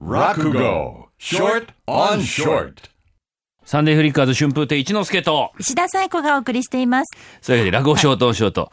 [0.00, 2.88] Rakugo Short on Short
[3.64, 7.16] サンデーフリッカーズ春風亭一之輔と、石田紗友子がお送りしています。
[7.42, 8.72] それで落語ショートオンショート。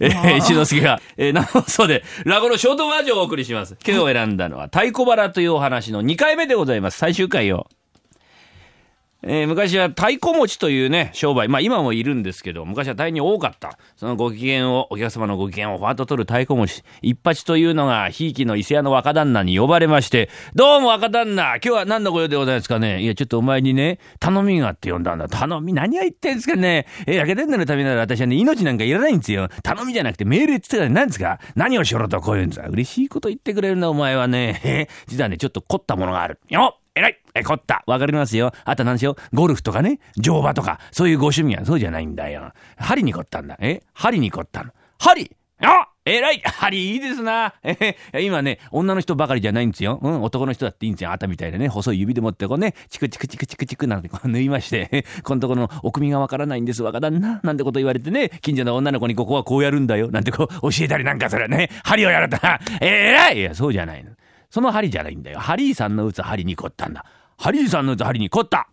[0.00, 3.76] えー一之輔が、えー、生放送で落語のショートバージョンをお送りします。
[3.86, 6.98] 今日選んだのは太鼓腹というお話の2回目でございます。
[6.98, 7.66] 最終回を。
[9.24, 13.78] えー昔は太鼓持ちというね、商売、まあ今もいるんですけど、昔は大変に多かった。
[13.96, 23.00] そのご機嫌を、お客様のご機嫌をファーッと取る太鼓持ち、一八というのが、ひいきの伊勢屋の若旦那に呼ばれまして、どうも若旦那、今日は何のご用でございますかね？
[23.00, 25.28] いや、ちょっとお前にね、頼みがあって呼んだんだ。
[25.28, 26.86] 頼み、何が言ってんですかね？
[27.06, 29.48] えー、焼けてんののためなら私はね、命なんかいらないんですよ。
[29.62, 34.60] 頼みじゃなくて命令って言ってたら何ですか何をしろとこういうんですか嬉しいこと言ってくれるな、お前はね。
[34.64, 36.40] え実はね、ちょっと凝ったものがある。
[36.48, 36.81] よっ
[37.34, 37.82] え、凝った。
[37.86, 38.52] わかりますよ。
[38.64, 39.36] あと何しょう？
[39.36, 42.52] ゴルフとかね、乗馬とか、そういうご趣味はそうじゃないんだよ。
[42.76, 43.56] 針に凝ったんだ。
[43.60, 43.82] え？
[43.94, 44.70] 針に凝ったの。
[44.98, 45.30] 針
[45.64, 47.54] あ偉い針いいですな。
[47.62, 50.00] えー今ね、女の人ばかりじゃないんですよ。
[50.02, 51.12] うん、男の人だっていいんですよ。
[51.12, 57.40] あたみたいなね、細い指で持ってこうね、チクチクチクチクチクなんてこう 縫いまして、このとこのお組がわからないんです、若旦那。
[57.44, 60.10] なんてこと言われてね、近所の女の子にここはこうやるんだよ。
[60.10, 61.70] なんてこう教えたりなんかするね。
[61.84, 62.58] 針をやるとな。
[62.80, 64.10] えー偉いいや、そうじゃないの。
[64.50, 65.38] その針じゃないんだよ。
[65.38, 67.06] ハリーさんの打つ針に凝ったんだ。
[67.42, 68.68] ハリーさんの針に凝った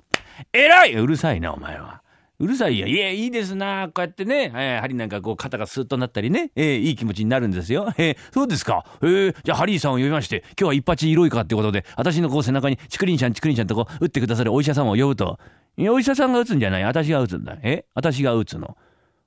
[0.54, 2.04] 偉いうるさいな、お前は。
[2.38, 2.86] うるさいよ。
[2.86, 3.88] いや、いいですな。
[3.88, 7.92] こうやってね、えー針なんかこう肩がスーッとなったりね、えーいい気持ちになるんですよ。
[7.98, 8.86] えーそうですか。
[9.02, 15.40] えーじゃあハリーさんを呼びまして、今日は一発色いかってことで、私のこう背中にチクリンちゃんチクリンちゃんとこう打ってくださるお医者さんを呼ぶと、
[15.76, 16.84] いや、お医者さんが打つんじゃない。
[16.84, 17.58] 私が打つんだ。
[17.64, 17.86] え？
[17.96, 18.78] 私が打つの。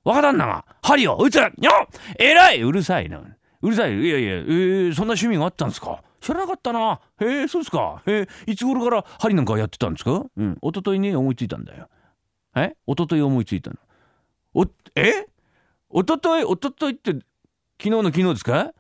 [0.05, 1.51] 若旦那が針を打つよっ
[2.17, 3.21] 偉いうるさいな。
[3.61, 3.95] うるさい。
[4.01, 6.01] いやいや、えーそんな趣味があったんですか？
[6.23, 7.01] 知らなかったな。
[7.21, 8.01] へえ、そうですか。
[8.07, 10.25] へえ、いつ頃から針なんかやってたんですか？
[10.37, 10.57] うん。
[10.63, 11.89] 一昨日ね、思いついたんだよ。
[12.55, 12.77] え？
[12.87, 13.77] 一昨日思いついたの。
[14.55, 15.27] お、え？
[15.93, 17.25] 一昨日一昨日って、昨
[17.83, 18.73] 日の昨日ですか？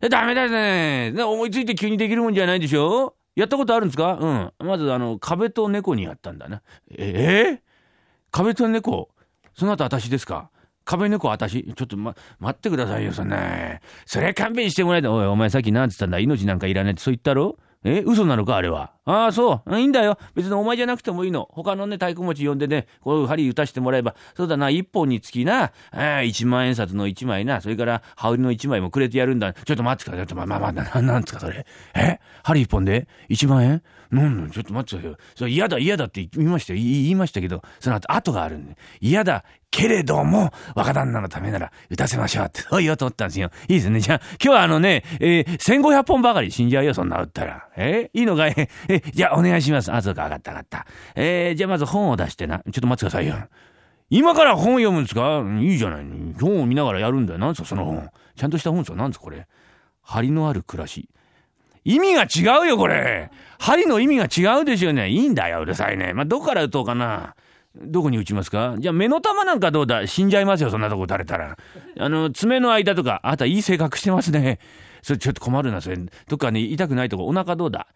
[0.00, 1.14] え、ダメだね。
[1.22, 3.14] 思いついて急にできるもんじゃないでしょ？
[3.34, 4.14] やったことあるんですか？
[4.18, 4.52] うん。
[4.66, 6.62] まず、あの、壁と猫にやったんだな。
[6.90, 7.62] ええ？
[8.30, 9.10] 壁と猫？
[9.54, 10.50] その後私ですか？
[10.86, 13.38] 壁猫私ちょっとま、待ってくださいよ、そんな。
[14.06, 15.12] それ勘弁してもらえた。
[15.12, 16.18] おい、お前さっき何つったんだ？
[16.18, 17.58] 命なんかいらないってそう言ったろ？
[17.84, 18.02] え？
[18.06, 18.95] 嘘なのかあれは。
[19.06, 19.78] ああ、そう。
[19.78, 20.18] いいんだよ。
[20.34, 21.48] 別にお前じゃなくてもいいの。
[21.52, 29.52] 他のね、太鼓持ち呼んでね、こう針打たしてもらえば、そうだな、一本につきな、あ一万円札の一枚な、それから羽織の一枚もくれてやるんだ。
[29.52, 30.26] ちょっと待ってください。
[30.26, 31.64] ちょっとまあまあまあ、ななんですか、それ。
[31.94, 32.18] え？
[32.42, 33.06] 針一本で？
[33.28, 33.82] 一万円？
[34.10, 35.26] なん、ちょっと待ってください。
[35.36, 36.80] それ嫌だ、嫌だって言いましたよ。
[36.80, 38.76] 言いましたけど、その後、後があるんで。
[39.00, 39.44] 嫌だ。
[39.70, 43.50] けれども、若旦那のためなら打たせましょうって、 そう言おうと思ったんですよ。
[43.68, 44.00] いいですね。
[44.00, 47.68] じゃあ、今日はあのね、えー、1500本ばかり死んじゃうよ、そんな打ったら。
[47.76, 48.10] え？
[48.14, 48.54] ーいいのかい？
[48.56, 48.68] え？
[48.88, 49.92] ーじゃあ、お願いします。
[49.92, 50.86] あ、そうか、分かった、分かった。
[51.14, 52.58] えーじゃあまず本を出してな。
[52.58, 53.36] ちょっと待ってくださいよ。
[54.08, 55.42] 今から本読むんですか？
[55.60, 56.04] いいじゃない。
[56.40, 57.38] 本を見ながらやるんだよ。
[57.38, 58.08] なんですか、その本。
[58.36, 58.96] ちゃんとした本ですか？
[58.96, 59.46] なんですか、これ。
[60.02, 61.08] 張りのある暮らし。
[61.84, 63.30] 意味が違うよ、これ。
[63.58, 65.08] 針の意味が違うでしょうね。
[65.08, 66.12] いいんだよ、うるさいね。
[66.12, 67.34] まあ、どこから打とうかな。
[67.76, 68.76] どこに打ちますか？
[68.78, 70.06] じゃあ目の玉なんかどうだ？
[70.06, 71.56] 死んじゃいますよ、そんなとこ打たれたら。
[71.98, 74.60] あの、爪の間とか、あなたいい性格してますね。
[75.02, 75.96] それちょっと困るな、それ。
[75.96, 77.88] どっかね、痛くないとこ、お腹どうだ？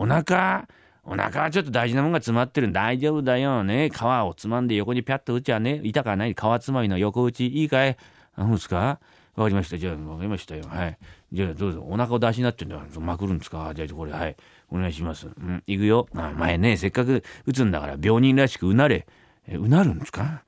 [0.00, 0.68] お腹？
[1.02, 3.90] お腹はちょっと大事なもんが詰まってる大丈夫だよね。
[3.90, 5.80] 皮をつまんで横にピャッと打ちゃね。
[5.82, 6.34] 痛くはない？
[6.34, 7.48] 皮つまみの横打ち。
[7.48, 7.96] いいかい？
[8.36, 9.00] あそうですか？
[9.34, 9.78] わかりました。
[9.78, 10.64] じゃあ、わかりましたよ。
[10.68, 10.98] はい。
[11.32, 11.84] じゃあ、どうぞ。
[11.88, 12.80] お腹を出しになってんだ。
[13.00, 13.72] まくるんですか？
[13.74, 14.36] じゃあ、これ、はい。
[14.70, 15.26] お願いします。
[15.26, 16.06] うん、行くよ。
[16.14, 19.06] あ前ね、せっかく打つんだから、病人らしくうなれ。
[19.46, 20.42] え、うなるんですか？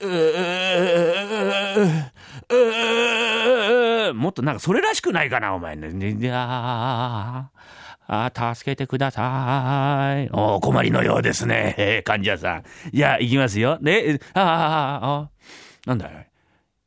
[0.00, 0.12] うー
[4.14, 5.92] もっとなんかそれらしくないかな、お前ね。
[5.92, 7.50] ねいや
[8.06, 10.28] あ、助けてください。
[10.32, 12.64] お困りのようですね、え ー患者さん。
[12.92, 13.78] じゃあ、行きますよ。
[13.80, 15.30] ね、ああ、ああ、
[15.86, 16.28] なんだい？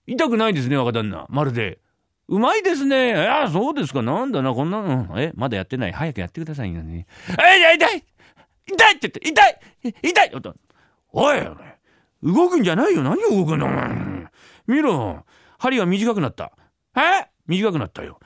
[0.08, 1.26] 痛くないですね、若旦那。
[1.30, 1.80] まるで。
[2.28, 3.16] うまいですね。
[3.16, 4.02] ああ、そうですか。
[4.02, 5.14] なんだな、こんなの。
[5.20, 5.92] え、まだやってない。
[5.92, 7.06] 早くやってくださいよね。
[7.30, 8.04] え、痛い
[8.68, 9.60] 痛いって言って、痛い
[10.10, 10.56] 痛いおと
[11.12, 11.76] おい、お前
[12.24, 13.04] 動くんじゃないよ。
[13.04, 14.28] 何動くんだ、お前。
[14.68, 15.24] 見ろ。
[15.60, 16.52] 針が短くなった。
[16.98, 17.28] え？
[17.48, 18.20] 短くなったよ。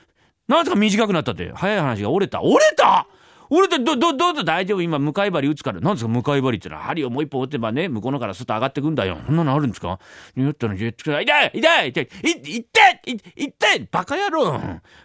[0.50, 1.52] なんですか短くなったって。
[1.54, 2.42] 早い話が折れた。
[2.42, 3.06] 折れた？
[3.52, 5.80] 折れたど、ど、どうぞ大丈夫今、向かい針打つから。
[5.80, 9.18] なんですか向かい針ってのは、針をもう一本打てばね、向こうのからすっと上がってくんだよ。
[9.26, 9.98] そんなのあるんですか？
[10.36, 14.60] 言ったら、痛い痛い痛い痛い痛い痛い痛いバカ野郎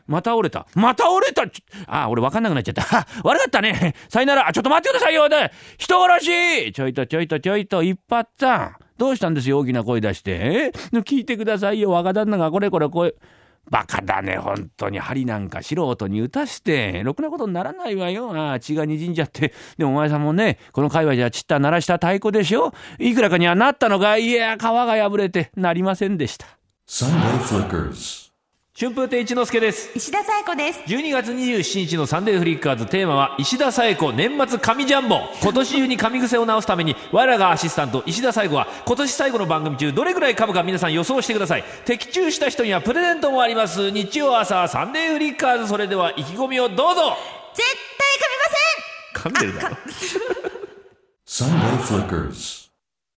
[0.06, 0.68] また折れた。
[0.76, 1.44] また折れた
[1.88, 3.08] あ、俺わかんなくなっちゃった。
[3.24, 3.96] 悪かったね。
[4.10, 4.48] さよなら。
[4.48, 5.28] あ、ちょっと待ってくださいよ。
[5.28, 8.76] で人殺しちょいとちょいとちょいと、一発さん。
[8.98, 9.58] どうしたんですよ？
[9.58, 10.32] 大きな声出して。
[10.32, 10.72] え？
[11.00, 11.90] 聞いてくださいよ。
[11.90, 13.16] 若旦那がこれこれこれ。
[13.70, 15.00] バカだね、本当に。
[15.00, 18.32] 針なんか素人に打たして、ろくなことにならないわよ。
[18.36, 19.54] ああ血が滲んじゃって。
[19.78, 26.46] でもお前さんもね、この界隈じゃちった鳴らした太鼓でしょいくらかにはなったのか、いや、皮が破れてなりませんでした。
[28.78, 29.90] 春風亭一之輔です。
[29.96, 30.82] 石田紗友子です。
[30.82, 32.86] 12月27日のサンデーフリッカーズ。
[32.86, 35.22] テーマは石田紗友子年末神ジャンボ。
[35.42, 41.64] 今年中に神癖を直すために我らがアシスタント石田紗友子は今年最後の番組中どれぐらい噛むか皆さん予想してください。
[41.86, 43.92] 的中した人にはプレゼントもあります。
[43.92, 45.70] 日曜朝サンデーフリッカーズ。
[45.70, 47.16] それでは意気込みをどうぞ。
[47.54, 47.66] 絶
[49.24, 49.48] 対噛みません。
[49.48, 49.78] 噛んでるだろ。
[51.26, 52.65] Sunday Flickers.